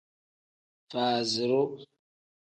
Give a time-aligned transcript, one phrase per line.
[0.91, 1.63] Faaziru.